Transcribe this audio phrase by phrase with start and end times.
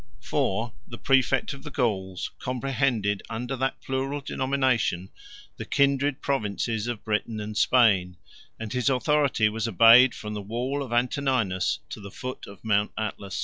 [0.19, 0.73] 4.
[0.87, 5.11] The præfect of the Gauls comprehended under that plural denomination
[5.57, 8.17] the kindred provinces of Britain and Spain,
[8.59, 12.93] and his authority was obeyed from the wall of Antoninus to the foot of Mount
[12.97, 13.39] Atlas.